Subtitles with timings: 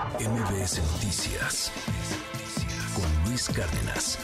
[0.00, 1.70] MBS Noticias
[2.94, 4.18] con Luis Cárdenas.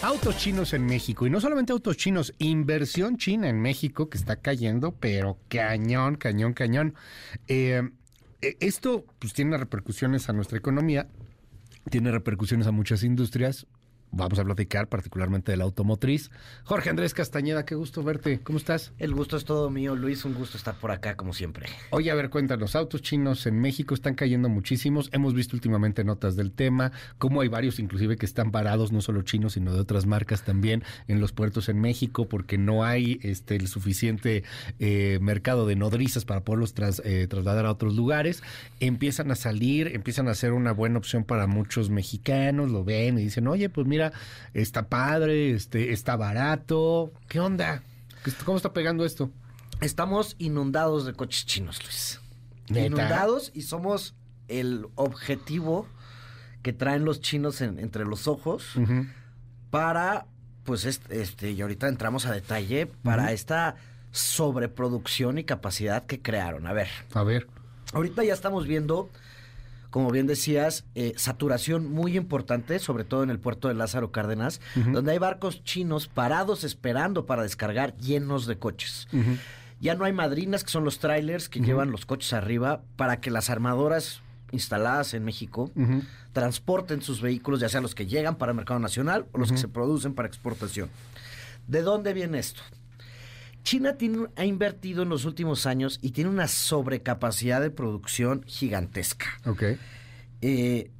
[0.00, 4.36] Autos chinos en México, y no solamente autos chinos, inversión china en México que está
[4.36, 6.94] cayendo, pero cañón, cañón, cañón.
[7.46, 7.90] Eh,
[8.40, 11.08] eh, esto pues tiene repercusiones a nuestra economía,
[11.90, 13.66] tiene repercusiones a muchas industrias,
[14.10, 16.30] vamos a platicar particularmente de la automotriz.
[16.64, 18.40] Jorge Andrés Castañeda, qué gusto verte.
[18.40, 18.92] ¿Cómo estás?
[18.98, 20.24] El gusto es todo mío, Luis.
[20.24, 21.66] Un gusto estar por acá, como siempre.
[21.90, 22.76] Oye, a ver, cuéntanos.
[22.76, 25.10] Autos chinos en México están cayendo muchísimos.
[25.12, 29.22] Hemos visto últimamente notas del tema, cómo hay varios inclusive que están parados, no solo
[29.22, 33.56] chinos, sino de otras marcas también en los puertos en México, porque no hay este
[33.56, 34.44] el suficiente
[34.78, 38.42] eh, mercado de nodrizas para poderlos eh, trasladar a otros lugares.
[38.80, 43.24] Empiezan a salir, empiezan a ser una buena opción para muchos mexicanos, lo ven y
[43.24, 44.12] dicen, oye, pues mira, mira,
[44.54, 47.12] está padre, este, está barato.
[47.28, 47.82] ¿Qué onda?
[48.44, 49.30] ¿Cómo está pegando esto?
[49.80, 52.20] Estamos inundados de coches chinos, Luis.
[52.68, 54.14] Inundados y somos
[54.46, 55.86] el objetivo
[56.62, 58.74] que traen los chinos entre los ojos
[59.70, 60.26] para,
[60.64, 63.76] pues, este, y ahorita entramos a detalle, para esta
[64.12, 66.66] sobreproducción y capacidad que crearon.
[66.66, 66.88] A ver.
[67.14, 67.48] A ver.
[67.92, 69.10] Ahorita ya estamos viendo
[69.98, 74.60] como bien decías, eh, saturación muy importante, sobre todo en el puerto de Lázaro Cárdenas,
[74.92, 79.08] donde hay barcos chinos parados esperando para descargar llenos de coches.
[79.80, 83.32] Ya no hay madrinas, que son los trailers que llevan los coches arriba, para que
[83.32, 85.68] las armadoras instaladas en México
[86.32, 89.58] transporten sus vehículos, ya sean los que llegan para el mercado nacional o los que
[89.58, 90.90] se producen para exportación.
[91.66, 92.62] ¿De dónde viene esto?
[93.68, 99.26] China tiene, ha invertido en los últimos años y tiene una sobrecapacidad de producción gigantesca.
[99.44, 99.62] Ok.
[100.40, 100.90] Eh,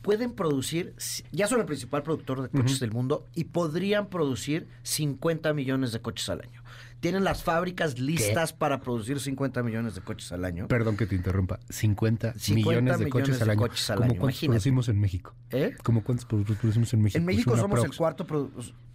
[0.00, 0.94] pueden producir,
[1.32, 6.00] ya son el principal productor de coches del mundo y podrían producir 50 millones de
[6.00, 6.62] coches al año.
[7.00, 10.68] Tienen las fábricas listas para producir 50 millones de coches al año.
[10.68, 11.58] Perdón que te interrumpa.
[11.68, 13.58] 50, millones, de, coches, al año.
[13.58, 15.34] ¿Cómo cuántos producimos en México?
[15.50, 15.74] ¿Eh?
[15.82, 17.18] ¿Cómo cuántos producimos en México?
[17.18, 18.24] En México somos el cuarto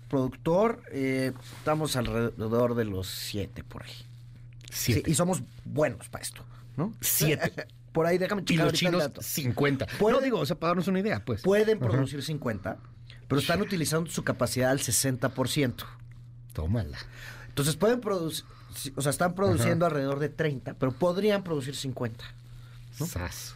[0.08, 3.94] productor, eh, estamos alrededor de los siete por ahí.
[4.70, 5.10] Siete.
[5.10, 6.44] y somos buenos para esto,
[6.76, 6.94] ¿no?
[7.02, 7.68] Siete.
[7.94, 8.68] por ahí, déjame checar.
[8.68, 9.88] Y los chinos, 50.
[10.00, 11.42] No digo, o sea, para darnos una idea, pues.
[11.42, 12.78] Pueden producir 50,
[13.28, 15.86] pero están utilizando su capacidad al 60%.
[16.54, 16.98] Tómala.
[17.50, 18.46] Entonces pueden producir,
[18.96, 22.24] o sea, están produciendo alrededor de 30, pero podrían producir 50.
[22.92, 23.56] Sas.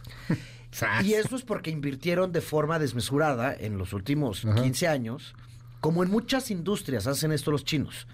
[1.04, 5.34] Y eso es porque invirtieron de forma desmesurada en los últimos 15 años
[5.82, 8.06] como en muchas industrias hacen esto los chinos.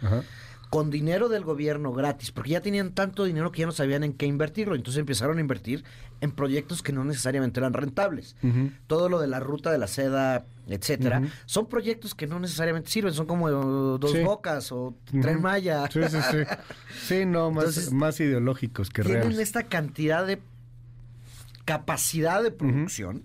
[0.70, 4.14] Con dinero del gobierno gratis, porque ya tenían tanto dinero que ya no sabían en
[4.14, 4.74] qué invertirlo.
[4.74, 5.84] Entonces empezaron a invertir
[6.20, 8.36] en proyectos que no necesariamente eran rentables.
[8.86, 13.12] Todo lo de la ruta de la seda, etcétera, son proyectos que no necesariamente sirven,
[13.12, 15.88] son como dos bocas o tren Maya.
[15.90, 16.38] Sí, sí, sí.
[17.06, 19.22] Sí, no, más, más ideológicos que reales.
[19.22, 20.40] Tienen esta cantidad de
[21.66, 23.24] capacidad de producción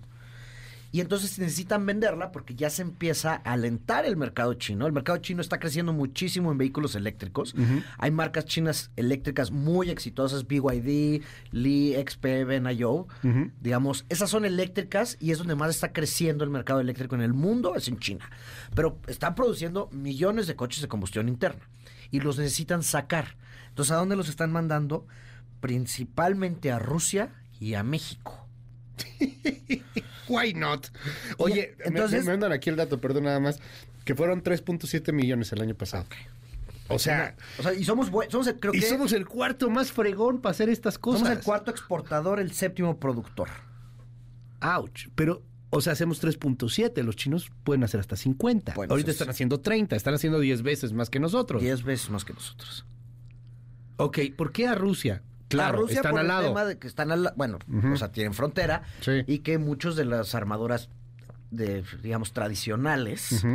[0.94, 4.86] y entonces necesitan venderla porque ya se empieza a alentar el mercado chino.
[4.86, 7.56] El mercado chino está creciendo muchísimo en vehículos eléctricos.
[7.98, 13.08] Hay marcas chinas eléctricas muy exitosas, BYD, Li, XP, BNIO.
[13.60, 17.34] Digamos, esas son eléctricas y es donde más está creciendo el mercado eléctrico en el
[17.34, 18.30] mundo, es en China.
[18.76, 21.68] Pero están produciendo millones de coches de combustión interna
[22.12, 23.36] y los necesitan sacar.
[23.70, 25.08] Entonces, ¿a dónde los están mandando?
[25.60, 28.43] Principalmente a Rusia y a México.
[30.28, 30.88] Why not?
[31.38, 33.60] Oye, entonces me, mandan aquí el dato, perdón nada más,
[34.06, 36.06] que fueron 3.7 millones el año pasado.
[36.90, 40.42] O sea, o sea, y somos, somos el, creo y somos el cuarto más fregón
[40.42, 41.22] para hacer estas cosas.
[41.22, 43.50] Somos el cuarto exportador, el séptimo productor.
[44.62, 45.42] Ouch, pero
[45.76, 48.74] o sea, hacemos 3.7, los chinos pueden hacer hasta 50.
[48.74, 51.62] Ahorita están haciendo 30, están haciendo 10 veces más que nosotros.
[51.64, 52.86] 10 veces más que nosotros.
[53.98, 55.24] Ok, ¿por qué a Rusia?
[55.54, 56.48] Claro, Rusia están por al el lado.
[56.48, 57.60] tema de que están al bueno,
[57.94, 58.84] o sea, tienen frontera
[59.28, 60.90] y que muchos de las armadoras
[61.52, 63.46] de digamos tradicionales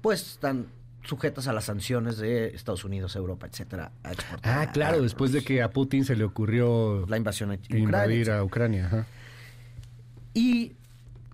[0.00, 0.66] pues están
[1.04, 3.92] sujetas a las sanciones de Estados Unidos, Europa, etcétera,
[4.42, 8.42] Ah, claro, después de que a Putin se le ocurrió la invasión a invadir a
[8.42, 9.06] Ucrania,
[10.32, 10.72] Y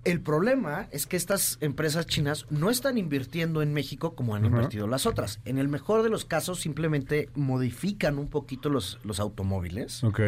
[0.05, 4.87] el problema es que estas empresas chinas no están invirtiendo en México como han invertido
[4.87, 5.41] las otras.
[5.45, 10.03] En el mejor de los casos simplemente modifican un poquito los, los automóviles.
[10.03, 10.21] Ok.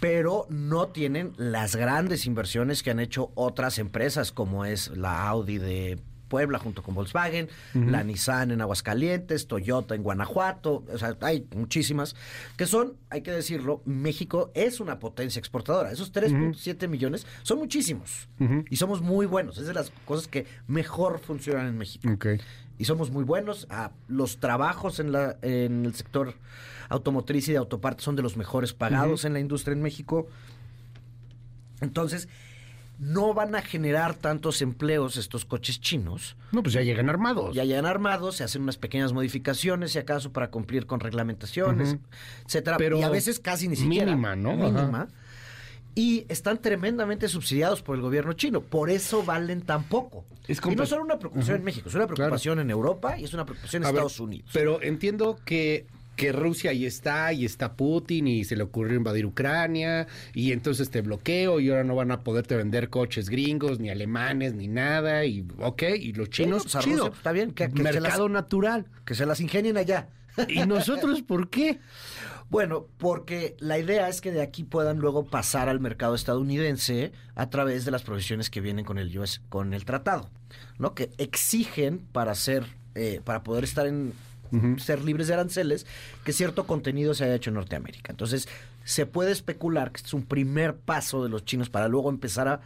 [0.00, 5.56] Pero no tienen las grandes inversiones que han hecho otras empresas como es la Audi
[5.58, 5.98] de
[6.28, 12.16] Puebla junto con Volkswagen, la Nissan en Aguascalientes, Toyota en Guanajuato, o sea, hay muchísimas
[12.56, 15.92] que son, hay que decirlo, México es una potencia exportadora.
[15.92, 18.28] Esos 3.7 millones son muchísimos
[18.70, 19.58] y somos muy buenos.
[19.58, 22.08] Es de las cosas que mejor funcionan en México.
[22.76, 23.66] Y somos muy buenos.
[23.70, 26.34] Ah, los trabajos en, la, en el sector
[26.88, 30.26] automotriz y de autopartes son de los mejores pagados en la industria en México.
[31.80, 32.28] Entonces,
[32.98, 36.36] no van a generar tantos empleos estos coches chinos.
[36.52, 37.54] No, pues ya llegan armados.
[37.54, 41.96] Ya llegan armados, se hacen unas pequeñas modificaciones, si acaso, para cumplir con reglamentaciones,
[42.46, 42.76] etcétera.
[42.76, 44.06] Pero y a veces casi ni siquiera.
[44.06, 44.52] mínima, ¿no?
[44.52, 45.02] Mínima.
[45.02, 45.08] Ajá.
[45.96, 48.60] Y están tremendamente subsidiados por el gobierno chino.
[48.60, 50.24] Por eso valen tan poco.
[50.48, 53.32] Es y no solo una preocupación en México, es una preocupación en Europa y es
[53.32, 54.50] una preocupación en A ver, Estados Unidos.
[54.52, 59.26] Pero entiendo que, que Rusia ahí está, y está Putin, y se le ocurrió invadir
[59.26, 63.90] Ucrania, y entonces te bloqueo, y ahora no van a poderte vender coches gringos, ni
[63.90, 66.96] alemanes, ni nada, y ok, y los chinos, pues, a chido.
[66.96, 68.86] Rusia, pues, está bien, que- que Mercado las- natural.
[69.04, 70.08] Que se las ingenien allá.
[70.48, 71.78] ¿Y nosotros por qué?
[72.50, 77.48] Bueno, porque la idea es que de aquí puedan luego pasar al mercado estadounidense a
[77.48, 80.30] través de las provisiones que vienen con el US, con el tratado,
[80.78, 80.94] ¿no?
[80.94, 82.64] Que exigen para ser,
[82.94, 84.12] eh, para poder estar en
[84.78, 85.86] ser libres de aranceles,
[86.24, 88.12] que cierto contenido se haya hecho en Norteamérica.
[88.12, 88.48] Entonces,
[88.84, 92.48] se puede especular que este es un primer paso de los chinos para luego empezar
[92.48, 92.60] a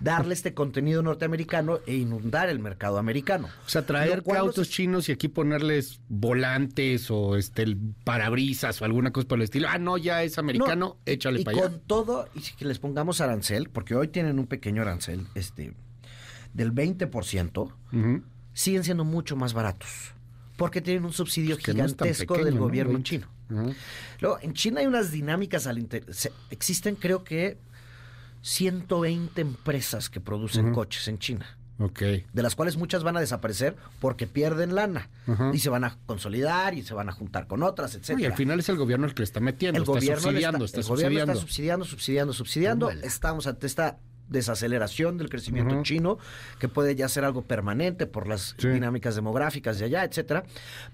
[0.00, 3.48] darle este contenido norteamericano e inundar el mercado americano.
[3.66, 9.10] O sea, traer autos chinos y aquí ponerles volantes o este el parabrisas o alguna
[9.12, 9.68] cosa por el estilo.
[9.70, 11.68] Ah, no, ya es americano, No, échale y para allá.
[11.68, 15.74] con todo, y si que les pongamos arancel, porque hoy tienen un pequeño arancel este
[16.54, 18.22] del 20%, Ujú.
[18.54, 20.14] siguen siendo mucho más baratos.
[20.60, 22.60] Porque tienen un subsidio Pues no gigantesco pequeño, del ¿no?
[22.60, 23.08] gobierno 20.
[23.08, 23.26] chino.
[23.50, 23.74] Ujú.
[24.20, 27.56] Luego, en China hay unas dinámicas al inter- se- Existen, creo que,
[28.42, 31.56] 120 empresas que producen coches en China.
[31.78, 31.98] Ok.
[32.00, 35.08] De las cuales muchas van a desaparecer porque pierden lana.
[35.54, 38.20] Y se van a consolidar y se van a juntar con otras, etcétera.
[38.20, 40.64] y al final es el gobierno el que le está metiendo, el está gobierno subsidiando,
[40.66, 41.84] está, está, el gobierno subsidiando.
[41.84, 42.90] está subsidiando, subsidiando, subsidiando.
[43.06, 43.98] Estamos ante esta
[44.30, 46.18] desaceleración del crecimiento chino,
[46.58, 48.68] que puede ya ser algo permanente por las Sí.
[48.68, 50.44] dinámicas demográficas de allá, etcétera.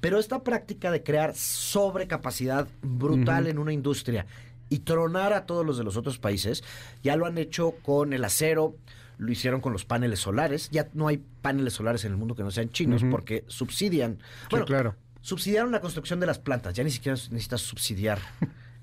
[0.01, 4.27] Pero esta práctica de crear sobrecapacidad brutal en una industria
[4.69, 6.65] y tronar a todos los de los otros países,
[7.03, 8.75] ya lo han hecho con el acero,
[9.19, 10.69] lo hicieron con los paneles solares.
[10.71, 14.19] Ya no hay paneles solares en el mundo que no sean chinos porque subsidian.
[14.51, 14.97] Sí, claro.
[15.21, 18.19] Subsidiaron la construcción de las plantas, ya ni siquiera necesitas subsidiar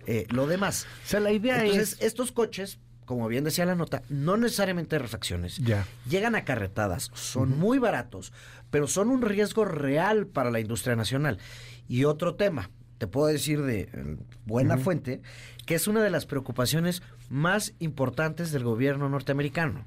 [0.06, 0.86] eh, lo demás.
[1.06, 2.02] O sea, la idea Entonces, es...
[2.02, 5.58] estos coches, como bien decía la nota, no necesariamente refacciones.
[5.58, 5.86] Ya.
[6.10, 8.34] Llegan acarretadas, son muy baratos,
[8.70, 11.40] pero son un riesgo real para la industria nacional.
[11.88, 15.22] Y otro tema, te puedo decir de buena fuente,
[15.66, 19.86] que es una de las preocupaciones más importantes del gobierno norteamericano.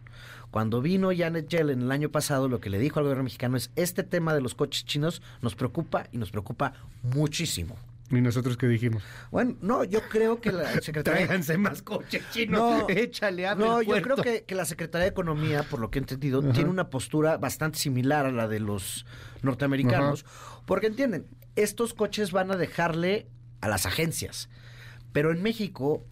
[0.50, 3.70] Cuando vino Janet Yellen el año pasado, lo que le dijo al gobierno mexicano es,
[3.76, 7.76] este tema de los coches chinos nos preocupa y nos preocupa muchísimo.
[8.10, 9.02] ¿Y nosotros qué dijimos?
[9.30, 11.26] Bueno, no, yo creo que la Secretaría...
[11.26, 15.10] Tráiganse más coches chinos, No, échale, abre no, yo creo que, que la Secretaría de
[15.10, 16.52] Economía, por lo que he entendido, Ajá.
[16.52, 19.06] tiene una postura bastante similar a la de los
[19.42, 20.24] norteamericanos,
[20.66, 21.26] porque entienden,
[21.56, 23.28] estos coches van a dejarle
[23.60, 24.48] a las agencias,
[25.12, 26.04] pero en México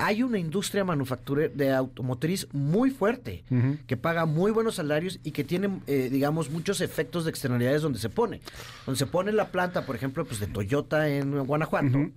[0.00, 3.44] hay una industria manufacturera de automotriz muy fuerte,
[3.86, 7.98] que paga muy buenos salarios y que tiene, eh, digamos, muchos efectos de externalidades donde
[7.98, 8.40] se pone.
[8.86, 12.10] Donde se pone la planta, por ejemplo, pues de Toyota en Guanajuato.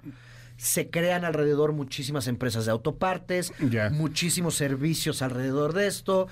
[0.55, 3.51] Se crean alrededor muchísimas empresas de autopartes,
[3.91, 6.27] muchísimos servicios alrededor de esto.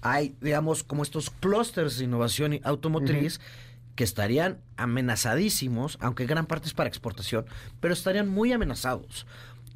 [0.00, 3.40] Hay, digamos, como estos clústeres de innovación y automotriz
[3.94, 7.46] que estarían amenazadísimos, aunque gran parte es para exportación,
[7.80, 9.24] pero estarían muy amenazados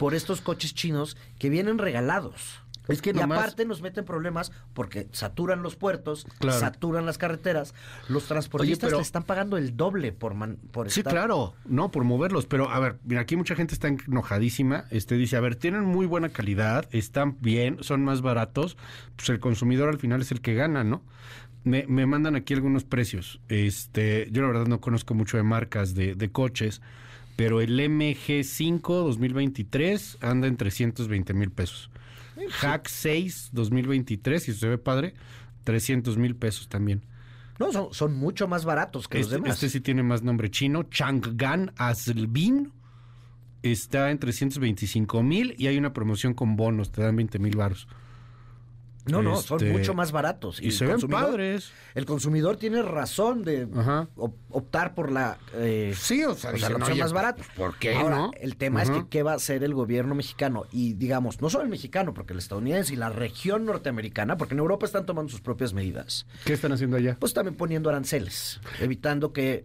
[0.00, 2.60] por estos coches chinos que vienen regalados.
[2.88, 6.58] Es que y nomás- aparte nos meten problemas porque saturan los puertos, Claro.
[6.58, 7.72] saturan las carreteras.
[8.08, 11.92] Los transportistas pero- le están pagando el doble por, man- por Sí, estar- claro, no,
[11.92, 15.54] por moverlos, pero a ver, mira, aquí mucha gente está enojadísima, este dice, a ver,
[15.54, 18.76] tienen muy buena calidad, están bien, son más baratos,
[19.14, 21.02] pues el consumidor al final es el que gana, ¿no?
[21.62, 25.94] Me, me mandan aquí algunos precios, este, yo la verdad no conozco mucho de marcas
[25.94, 26.80] de, de coches,
[27.40, 31.90] pero el MG5 2023 anda en 320 mil pesos.
[32.50, 35.14] Hack 6 2023, si se ve padre,
[35.64, 37.00] 300 mil pesos también.
[37.58, 39.54] No, son, son mucho más baratos que los Este, demás.
[39.54, 40.82] este sí tiene más nombre chino.
[40.82, 42.72] Changgan Aslbin
[43.62, 47.88] está en 325 mil y hay una promoción con bonos, te dan 20 mil baros.
[49.10, 50.60] No, no, son Este, mucho más baratos.
[50.60, 51.72] Y, el se ven padres.
[51.94, 53.66] El consumidor tiene razón de
[54.16, 57.36] op- optar por la, eh, Sí, o sea, o sea, la opción "Oye, más barata.
[57.38, 58.30] pues, ¿por qué Ahora, no?
[58.40, 61.64] el tema es que qué va a hacer el gobierno mexicano y digamos, no solo
[61.64, 65.40] el mexicano, porque el estadounidense y la región norteamericana, porque en Europa están tomando sus
[65.40, 67.16] propias medidas, ¿Qué están haciendo allá?
[67.18, 69.64] pues también poniendo aranceles, evitando que,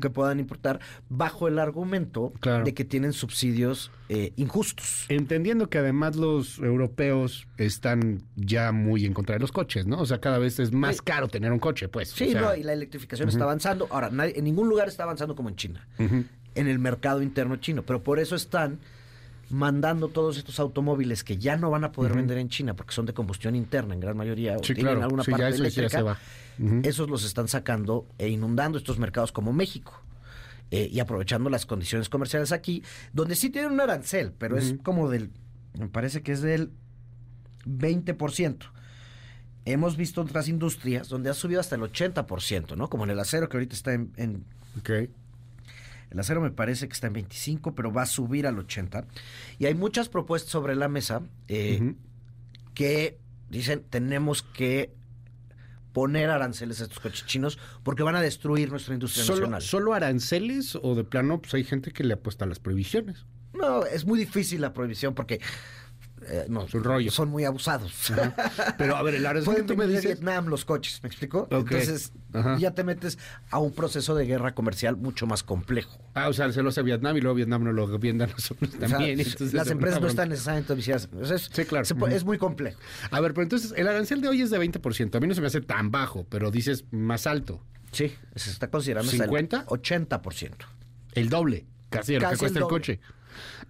[0.00, 2.64] Que puedan importar bajo el argumento Claro.
[2.64, 5.06] de que tienen subsidios eh, injustos.
[5.08, 10.00] Entendiendo que además los europeos están ya muy en contra de los coches, ¿no?
[10.00, 11.02] O sea, cada vez es más Sí.
[11.04, 12.10] caro tener un coche, pues.
[12.10, 13.86] Sí, o sea, no, y la electrificación está avanzando.
[13.90, 15.86] Ahora, nadie- en ningún lugar está avanzando como en China.
[16.56, 18.78] en el mercado interno chino, pero por eso están
[19.54, 23.06] mandando todos estos automóviles que ya no van a poder vender en China porque son
[23.06, 25.02] de combustión interna en gran mayoría o Sí, tienen claro.
[25.04, 26.18] alguna Sí, parte eso eléctrica,
[26.82, 30.00] esos los están sacando e inundando estos mercados como México.
[30.70, 32.82] eh, y aprovechando las condiciones comerciales aquí,
[33.12, 35.30] donde sí tienen un arancel, pero es como del,
[35.78, 36.72] me parece que es del
[37.64, 38.56] 20%.
[39.66, 42.88] Hemos visto otras industrias donde ha subido hasta el 80%, ¿no?
[42.90, 44.44] Como en el acero, que ahorita está en, en-
[44.78, 44.90] Ok.
[46.10, 49.06] El acero me parece que está en 25, pero va a subir al 80.
[49.58, 51.96] Y hay muchas propuestas sobre la mesa eh, Ujú.
[52.74, 53.18] que
[53.50, 54.94] dicen tenemos que
[55.92, 59.62] poner aranceles a estos coches chinos porque van a destruir nuestra industria ¿Solo, nacional.
[59.62, 63.24] ¿Solo aranceles o de plano pues hay gente que le apuesta a las prohibiciones?
[63.52, 65.40] No, es muy difícil la prohibición porque
[66.28, 67.10] eh, no, rollo.
[67.10, 68.12] son muy abusados.
[68.78, 70.04] Pero a ver, el arancel que tú me de dices...
[70.04, 71.46] Vietnam los coches, ¿me explico?
[71.50, 72.56] Entonces Ajá.
[72.58, 73.18] ya te metes
[73.50, 75.98] a un proceso de guerra comercial mucho más complejo.
[76.14, 78.70] Ah, o sea, se lo hace Vietnam y luego Vietnam no lo venda a nosotros
[78.74, 79.20] O sea, también.
[79.20, 81.08] entonces las es empresas no están necesariamente viciadas.
[81.20, 81.84] O sea, es, Sí, claro.
[81.84, 82.78] se es muy complejo.
[83.10, 85.16] A ver, pero entonces el arancel de hoy es de 20%.
[85.16, 87.60] A mí no se me hace tan bajo, pero dices más alto.
[87.92, 89.66] Sí, se está considerando hasta el ¿50?
[89.66, 90.52] 80%.
[91.12, 93.00] El doble, casi, de lo que Casi cuesta el coche.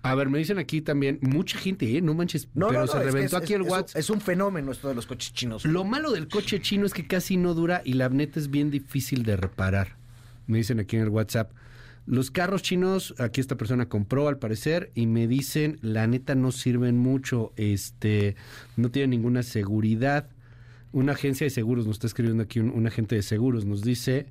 [0.02, 2.00] A ver, me dicen aquí también, mucha gente, ¿eh?
[2.02, 3.99] No manches, No, pero no, no, se reventó es- aquí el es- WhatsApp.
[3.99, 5.64] Es un fenómeno esto de los coches chinos.
[5.64, 8.71] Lo malo del coche chino es que casi no dura y la neta es bien
[8.71, 9.97] difícil de reparar.
[10.47, 11.52] Me dicen aquí en el WhatsApp.
[12.06, 16.52] Los carros chinos, aquí esta persona compró al parecer y me dicen, la neta no
[16.52, 18.37] sirven mucho, este,
[18.76, 20.28] no tienen ninguna seguridad.
[20.92, 24.26] Una agencia de seguros, nos está escribiendo aquí un, un agente de seguros, nos dice,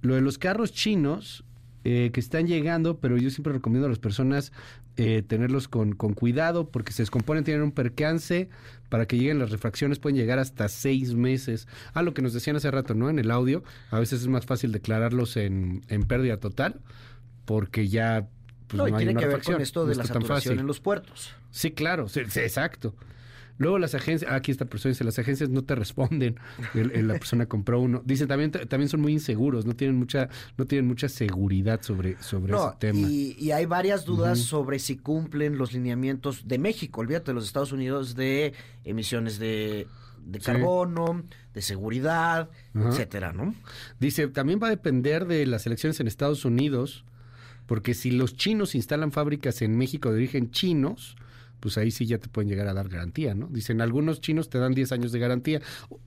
[0.00, 1.44] lo de los carros chinos
[1.88, 4.50] eh, que están llegando, pero yo siempre recomiendo a las personas
[4.96, 8.48] eh, tenerlos con, con cuidado porque se descomponen, tienen un percance,
[8.88, 11.68] para que lleguen las refracciones pueden llegar hasta seis meses.
[11.94, 13.08] Ah, lo que nos decían hace rato, ¿no?
[13.08, 13.62] En el audio,
[13.92, 16.80] a veces es más fácil declararlos en, en pérdida total
[17.44, 18.26] porque ya
[18.66, 20.14] pues, no, no, y hay tiene una que ver con esto no de la está
[20.14, 21.36] tan saturación en los puertos.
[21.52, 22.96] Sí, claro, sí, sí, exacto.
[23.58, 26.36] Luego las agencias, ah, aquí esta persona dice, las agencias no te responden.
[26.74, 28.02] El- el- la persona compró uno.
[28.04, 32.52] Dice, también, también son muy inseguros, no tienen mucha, no tienen mucha seguridad sobre, sobre
[32.52, 32.98] No, ese tema.
[33.08, 37.46] y, y hay varias dudas sobre si cumplen los lineamientos de México, olvídate, de los
[37.46, 38.52] Estados Unidos, de
[38.84, 39.86] emisiones de,
[40.24, 40.44] de Sí.
[40.46, 41.22] carbono,
[41.54, 43.54] de seguridad, etcétera, ¿no?
[44.00, 47.04] Dice, también va a depender de las elecciones en Estados Unidos,
[47.66, 51.16] porque si los chinos instalan fábricas en México de origen chinos,
[51.60, 53.46] pues ahí sí ya te pueden llegar a dar garantía, ¿no?
[53.48, 55.60] Dicen, algunos chinos te dan 10 años de garantía.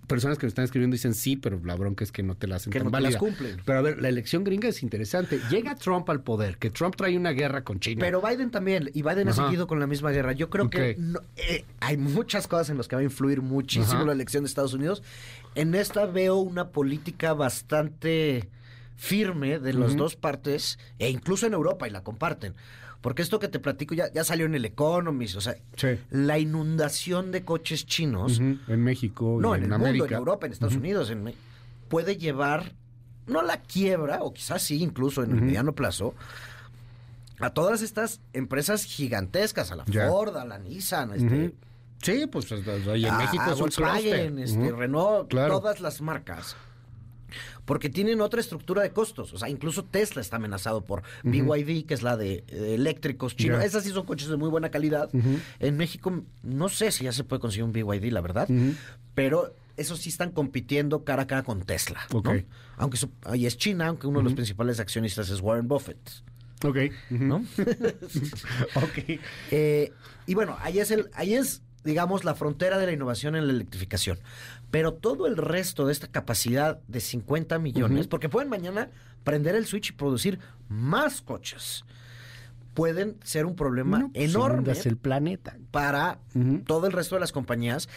[0.07, 2.57] Personas que me están escribiendo dicen sí, pero la bronca es que no te la
[2.57, 3.57] hacen Que tan no te las cumplen.
[3.65, 5.39] Pero a ver, la elección gringa es interesante.
[5.49, 7.99] Llega Trump al poder, que Trump trae una guerra con China.
[8.01, 10.33] Pero Biden también, y Biden ha seguido con la misma guerra.
[10.33, 13.97] Yo creo que no- eh, hay muchas cosas en las que va a influir muchísimo
[13.99, 14.05] Ajá.
[14.05, 15.03] la elección de Estados Unidos.
[15.55, 18.47] En esta veo una política bastante
[18.99, 22.53] firme de las dos partes, e incluso en Europa, y la comparten.
[22.99, 25.87] Porque esto que te platico ya, ya salió en el Economist, o sea, Sí.
[26.11, 30.03] la inundación de coches chinos, En México no, en en, el América.
[30.03, 30.75] mundo, en Europa, en Estados.
[30.75, 31.33] Unidos, en
[31.87, 32.73] puede llevar,
[33.25, 36.13] no a la quiebra, o quizás sí, incluso en el mediano plazo,
[37.39, 39.85] a todas estas empresas gigantescas, a la.
[39.85, 41.53] Ford, a la Nissan, este.
[42.01, 44.71] Sí, pues ahí en México a es un Volkswagen, este.
[44.73, 45.59] Renault, Claro.
[45.59, 46.57] todas las marcas.
[47.65, 49.33] Porque tienen otra estructura de costos.
[49.33, 53.63] O sea, incluso Tesla está amenazado por BYD, que es la de eh, eléctricos chinos.
[53.63, 55.09] Esas sí son coches de muy buena calidad.
[55.59, 58.47] En México, no sé si ya se puede conseguir un BYD, la verdad.
[59.15, 61.99] Pero esos sí están compitiendo cara a cara con Tesla.
[62.11, 62.19] ¿no?
[62.19, 62.29] Ok.
[62.77, 65.97] Aunque su- ahí es China, aunque uno de los principales accionistas es Warren Buffett.
[66.65, 66.77] Ok.
[67.09, 67.37] ¿no?
[68.75, 69.19] ok.
[69.51, 69.91] Eh,
[70.25, 73.53] y bueno, ahí es el, ahí es, digamos, la frontera de la innovación en la
[73.53, 74.19] electrificación.
[74.71, 78.89] Pero todo el resto de esta capacidad de 50 millones, porque pueden mañana
[79.23, 81.85] prender el switch y producir más coches,
[82.73, 85.57] pueden ser un problema No, pues, enorme el planeta.
[85.71, 86.19] para
[86.65, 87.89] todo el resto de las compañías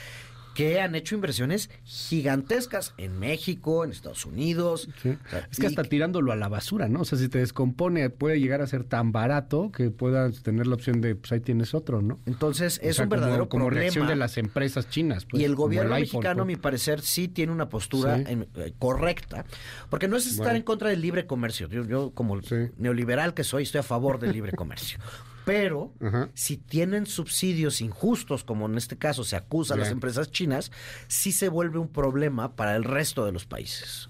[0.55, 4.89] que han hecho inversiones gigantescas en México, en Estados Unidos.
[5.03, 5.09] Sí.
[5.11, 7.01] O sea, Es que hasta tirándolo a la basura, ¿no?
[7.01, 10.75] O sea, si te descompone, puede llegar a ser tan barato que puedas tener la
[10.75, 12.19] opción de, pues ahí tienes otro, ¿no?
[12.27, 14.11] Entonces O es sea, un como- verdadero como, reacción problema.
[14.11, 15.25] de las empresas chinas.
[15.25, 18.25] pues, y el como gobierno iPhone, mexicano, a mi parecer, sí tiene una postura Sí.
[18.29, 19.45] en- eh, correcta,
[19.89, 20.57] porque no es estar Bueno.
[20.59, 21.69] en contra del libre comercio.
[21.69, 22.57] Yo, yo como Sí.
[22.77, 24.99] neoliberal que soy, estoy a favor del libre comercio.
[25.45, 25.93] Pero
[26.35, 30.71] si tienen subsidios injustos, como en este caso se acusa a las empresas chinas,
[31.09, 34.09] sí se vuelve un problema para el resto de los países.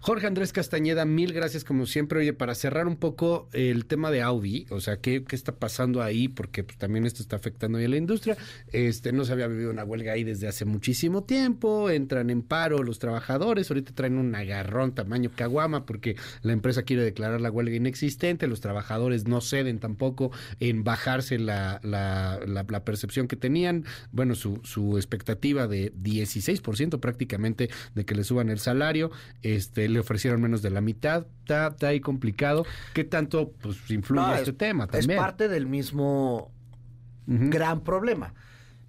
[0.00, 2.20] Jorge Andrés Castañeda, mil gracias como siempre.
[2.20, 6.02] Oye, para cerrar un poco el tema de Audi, o sea, ¿qué, qué está pasando
[6.02, 6.28] ahí?
[6.28, 8.36] Porque pues, también esto está afectando a la industria.
[8.72, 12.82] Este, no se había vivido una huelga ahí desde hace muchísimo tiempo, entran en paro
[12.82, 17.76] los trabajadores, ahorita traen un agarrón tamaño caguama porque la empresa quiere declarar la huelga
[17.76, 24.34] inexistente, los trabajadores no ceden tampoco en bajarse la, la, la, percepción que tenían, bueno,
[24.34, 29.10] su, su expectativa de 16% prácticamente de que le suban el salario,
[29.42, 32.64] este, le ofrecieron menos de la mitad, está, está ahí complicado.
[32.94, 35.10] ¿Qué tanto pues, influye este tema también?
[35.12, 36.52] Es parte del mismo
[37.26, 38.34] gran problema.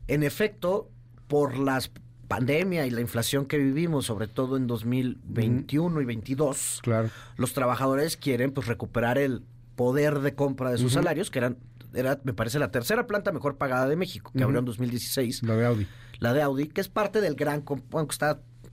[0.07, 0.89] En efecto,
[1.27, 1.91] por las
[2.27, 7.09] pandemia y la inflación que vivimos, sobre todo en 2021 y 22, claro.
[7.37, 9.41] los trabajadores quieren pues recuperar el
[9.75, 11.57] poder de compra de sus salarios, que eran
[11.93, 15.43] era, me parece, la tercera planta mejor pagada de México, que abrió en 2016.
[15.43, 15.87] La de Audi.
[16.19, 18.07] La de Audi, que es parte del gran, bueno,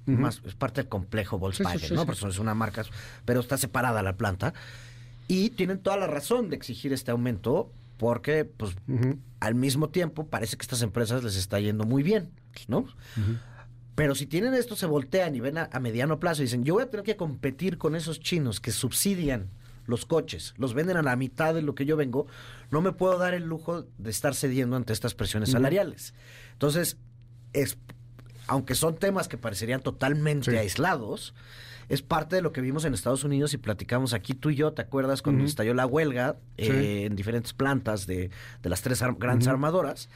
[0.07, 2.07] más, es parte del complejo Volkswagen, ¿no?
[2.07, 2.85] Porque es una marca,
[3.25, 4.55] pero está separada la planta.
[5.29, 8.77] Y tienen toda la razón de exigir este aumento, porque, pues,
[9.41, 12.31] al mismo tiempo parece que estas empresas les está yendo muy bien,
[12.69, 12.87] ¿no?
[13.95, 16.75] Pero si tienen esto, se voltean y ven a, a, mediano plazo y dicen, yo
[16.75, 19.49] voy a tener que competir con esos chinos que subsidian
[19.87, 22.27] los coches, los venden a la mitad de lo que yo vengo,
[22.71, 26.15] no me puedo dar el lujo de estar cediendo ante estas presiones salariales.
[26.53, 26.99] Entonces,
[27.53, 27.79] es,
[28.47, 31.35] aunque son temas que parecerían totalmente aislados,
[31.89, 34.73] es parte de lo que vimos en Estados Unidos y platicamos aquí tú y yo,
[34.73, 35.23] ¿te acuerdas?
[35.23, 38.31] Cuando estalló la huelga eh, en diferentes plantas de,
[38.63, 40.09] las tres grandes armadoras.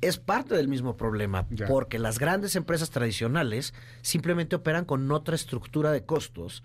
[0.00, 5.92] Es parte del mismo problema, porque las grandes empresas tradicionales simplemente operan con otra estructura
[5.92, 6.64] de costos.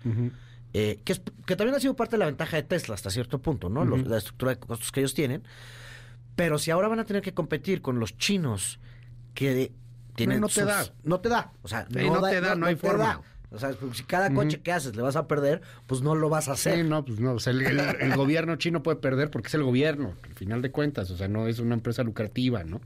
[0.72, 3.68] Eh, que, que, también ha sido parte de la ventaja de Tesla hasta cierto punto,
[3.68, 3.84] ¿no?
[3.84, 5.42] la estructura de costos que ellos tienen.
[6.34, 8.80] Pero si ahora van a tener que competir con los chinos
[9.34, 9.72] que
[10.16, 10.40] tienen...
[10.40, 10.84] No, te da.
[11.04, 11.52] No te da.
[11.62, 13.22] O sea, no, te da, no, hay forma.
[13.50, 16.48] O sea, si cada coche que haces le vas a perder, pues no lo vas
[16.48, 16.76] a hacer.
[16.76, 17.34] Sí, no, pues no.
[17.34, 21.10] O sea, el, gobierno chino puede perder porque es el gobierno, al final de cuentas.
[21.10, 22.80] O sea, no es una empresa lucrativa, ¿no?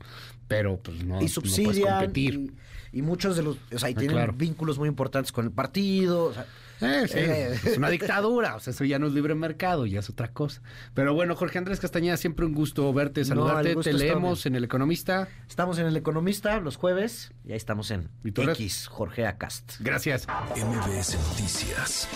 [0.47, 2.53] Pero pues no, y subsidia competir.
[2.93, 3.57] Y, muchos de los.
[3.73, 6.25] O sea, y ah, tienen vínculos muy importantes con el partido.
[6.25, 6.45] O sea,
[6.81, 7.59] eh, eh.
[7.63, 10.61] Es una dictadura, o sea, eso ya no es libre mercado, ya es otra cosa.
[10.93, 13.75] Pero bueno, Jorge Andrés Castañeda, siempre un gusto verte, saludarte.
[13.75, 15.27] Te leemos en El Economista.
[15.47, 19.75] Estamos en El Economista los jueves y ahí estamos en X, Jorge Acast.
[19.79, 20.27] Gracias.
[20.55, 22.07] MBS Noticias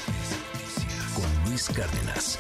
[1.16, 2.40] con Luis Cárdenas.